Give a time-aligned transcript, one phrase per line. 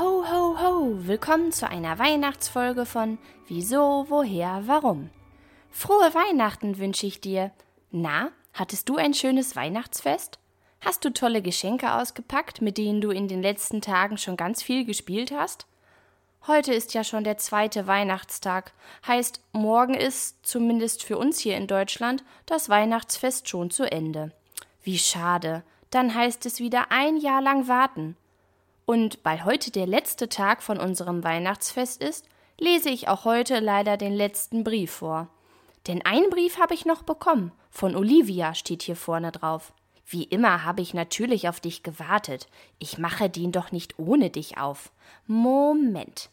[0.00, 1.06] Ho, ho, ho!
[1.06, 3.16] Willkommen zu einer Weihnachtsfolge von
[3.46, 5.10] Wieso, Woher, Warum.
[5.70, 7.52] Frohe Weihnachten wünsche ich dir.
[7.92, 10.40] Na, hattest du ein schönes Weihnachtsfest?
[10.80, 14.84] Hast du tolle Geschenke ausgepackt, mit denen du in den letzten Tagen schon ganz viel
[14.84, 15.68] gespielt hast?
[16.48, 18.72] Heute ist ja schon der zweite Weihnachtstag,
[19.06, 24.32] heißt, morgen ist, zumindest für uns hier in Deutschland, das Weihnachtsfest schon zu Ende.
[24.82, 28.16] Wie schade, dann heißt es wieder ein Jahr lang warten.
[28.86, 33.96] Und weil heute der letzte Tag von unserem Weihnachtsfest ist, lese ich auch heute leider
[33.96, 35.28] den letzten Brief vor.
[35.86, 37.52] Denn einen Brief habe ich noch bekommen.
[37.70, 39.72] Von Olivia steht hier vorne drauf.
[40.06, 42.46] Wie immer habe ich natürlich auf dich gewartet.
[42.78, 44.92] Ich mache den doch nicht ohne dich auf.
[45.26, 46.28] Moment.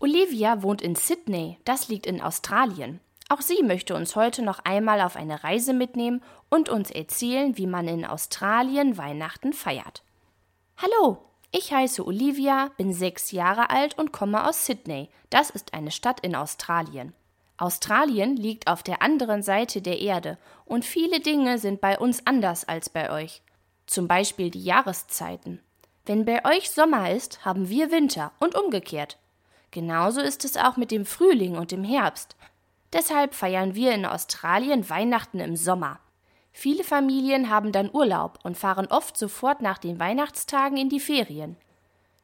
[0.00, 3.00] Olivia wohnt in Sydney, das liegt in Australien.
[3.30, 7.66] Auch sie möchte uns heute noch einmal auf eine Reise mitnehmen und uns erzählen, wie
[7.66, 10.02] man in Australien Weihnachten feiert.
[10.78, 11.18] Hallo,
[11.52, 15.10] ich heiße Olivia, bin sechs Jahre alt und komme aus Sydney.
[15.28, 17.12] Das ist eine Stadt in Australien.
[17.58, 22.66] Australien liegt auf der anderen Seite der Erde und viele Dinge sind bei uns anders
[22.66, 23.42] als bei euch.
[23.86, 25.60] Zum Beispiel die Jahreszeiten.
[26.06, 29.18] Wenn bei euch Sommer ist, haben wir Winter und umgekehrt.
[29.70, 32.36] Genauso ist es auch mit dem Frühling und dem Herbst.
[32.92, 36.00] Deshalb feiern wir in Australien Weihnachten im Sommer.
[36.52, 41.56] Viele Familien haben dann Urlaub und fahren oft sofort nach den Weihnachtstagen in die Ferien.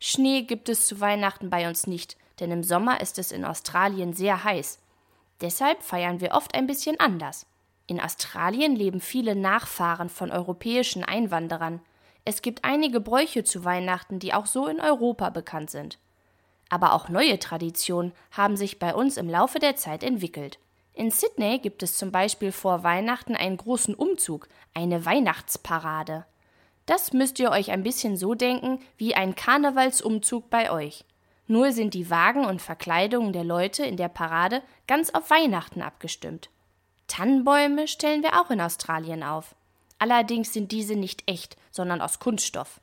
[0.00, 4.12] Schnee gibt es zu Weihnachten bei uns nicht, denn im Sommer ist es in Australien
[4.12, 4.80] sehr heiß.
[5.40, 7.46] Deshalb feiern wir oft ein bisschen anders.
[7.86, 11.80] In Australien leben viele Nachfahren von europäischen Einwanderern.
[12.24, 15.98] Es gibt einige Bräuche zu Weihnachten, die auch so in Europa bekannt sind.
[16.74, 20.58] Aber auch neue Traditionen haben sich bei uns im Laufe der Zeit entwickelt.
[20.92, 26.26] In Sydney gibt es zum Beispiel vor Weihnachten einen großen Umzug, eine Weihnachtsparade.
[26.84, 31.04] Das müsst ihr euch ein bisschen so denken wie ein Karnevalsumzug bei euch.
[31.46, 36.50] Nur sind die Wagen und Verkleidungen der Leute in der Parade ganz auf Weihnachten abgestimmt.
[37.06, 39.54] Tannenbäume stellen wir auch in Australien auf.
[40.00, 42.80] Allerdings sind diese nicht echt, sondern aus Kunststoff.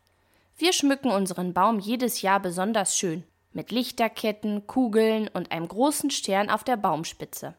[0.58, 6.50] Wir schmücken unseren Baum jedes Jahr besonders schön, mit Lichterketten, Kugeln und einem großen Stern
[6.50, 7.56] auf der Baumspitze.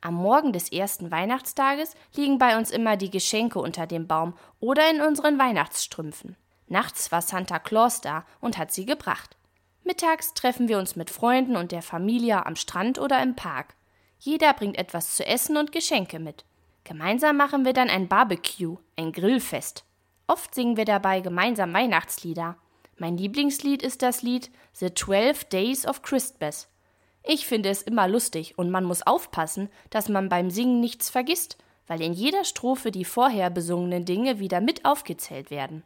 [0.00, 4.90] Am Morgen des ersten Weihnachtstages liegen bei uns immer die Geschenke unter dem Baum oder
[4.90, 6.36] in unseren Weihnachtsstrümpfen.
[6.66, 9.36] Nachts war Santa Claus da und hat sie gebracht.
[9.84, 13.74] Mittags treffen wir uns mit Freunden und der Familie am Strand oder im Park.
[14.18, 16.44] Jeder bringt etwas zu essen und Geschenke mit.
[16.84, 19.84] Gemeinsam machen wir dann ein Barbecue, ein Grillfest.
[20.26, 22.56] Oft singen wir dabei gemeinsam Weihnachtslieder.
[23.02, 26.68] Mein Lieblingslied ist das Lied The Twelve Days of Christmas
[27.24, 31.56] ich finde es immer lustig und man muss aufpassen, dass man beim Singen nichts vergisst,
[31.86, 35.84] weil in jeder Strophe die vorher besungenen Dinge wieder mit aufgezählt werden.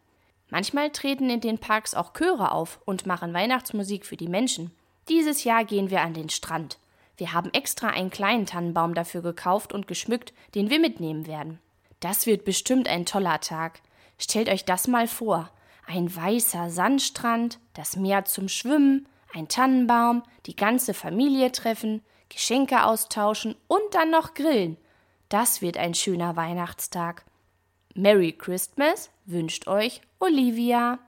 [0.48, 4.70] Manchmal treten in den Parks auch Chöre auf und machen Weihnachtsmusik für die Menschen.
[5.08, 6.78] Dieses Jahr gehen wir an den Strand.
[7.16, 11.58] Wir haben extra einen kleinen Tannenbaum dafür gekauft und geschmückt, den wir mitnehmen werden.
[12.00, 13.80] Das wird bestimmt ein toller Tag.
[14.18, 15.50] Stellt euch das mal vor.
[15.86, 23.54] Ein weißer Sandstrand, das Meer zum Schwimmen, ein Tannenbaum, die ganze Familie treffen, Geschenke austauschen
[23.68, 24.76] und dann noch grillen.
[25.28, 27.24] Das wird ein schöner Weihnachtstag.
[27.94, 30.98] Merry Christmas wünscht euch Olivia.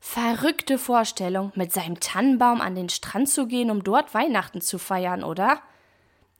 [0.00, 5.22] Verrückte Vorstellung, mit seinem Tannenbaum an den Strand zu gehen, um dort Weihnachten zu feiern,
[5.24, 5.60] oder?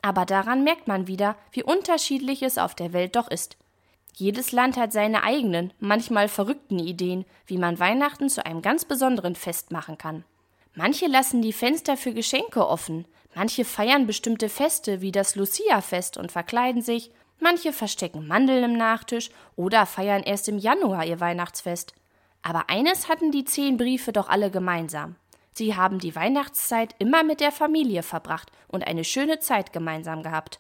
[0.03, 3.57] Aber daran merkt man wieder, wie unterschiedlich es auf der Welt doch ist.
[4.19, 9.35] Jedes Land hat seine eigenen, manchmal verrückten Ideen, wie man Weihnachten zu einem ganz besonderen
[9.35, 10.25] Fest machen kann.
[10.75, 16.33] Manche lassen die Fenster für Geschenke offen, manche feiern bestimmte Feste wie das Lucia-Fest und
[16.33, 17.11] verkleiden sich,
[17.41, 21.93] manche verstecken Mandeln im Nachtisch oder feiern erst im Januar ihr Weihnachtsfest.
[22.41, 25.17] Aber eines hatten die zehn Briefe doch alle gemeinsam.
[25.53, 30.59] Sie haben die Weihnachtszeit immer mit der Familie verbracht und eine schöne Zeit gemeinsam gehabt.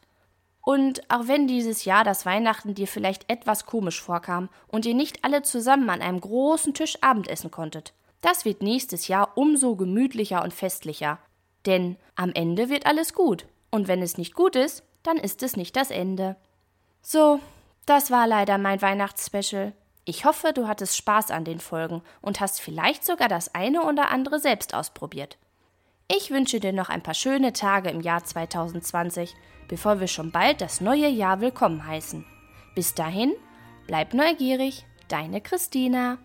[0.69, 5.23] Und auch wenn dieses Jahr das Weihnachten dir vielleicht etwas komisch vorkam und ihr nicht
[5.23, 10.53] alle zusammen an einem großen Tisch Abendessen konntet, das wird nächstes Jahr umso gemütlicher und
[10.53, 11.21] festlicher.
[11.67, 13.47] Denn am Ende wird alles gut.
[13.71, 16.35] Und wenn es nicht gut ist, dann ist es nicht das Ende.
[17.01, 17.39] So,
[17.87, 19.73] das war leider mein Weihnachtsspecial.
[20.05, 24.11] Ich hoffe, du hattest Spaß an den Folgen und hast vielleicht sogar das eine oder
[24.11, 25.39] andere selbst ausprobiert.
[26.09, 29.35] Ich wünsche dir noch ein paar schöne Tage im Jahr 2020,
[29.67, 32.25] bevor wir schon bald das neue Jahr willkommen heißen.
[32.77, 33.35] Bis dahin,
[33.89, 36.19] bleib neugierig, deine Christina.